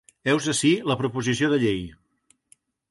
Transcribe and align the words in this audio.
Heus 0.31 0.47
ací 0.53 0.71
la 0.93 0.97
proposició 1.03 1.53
de 1.53 1.63
llei. 1.67 1.87